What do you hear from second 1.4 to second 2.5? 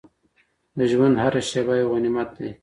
شېبه یو غنیمت ده.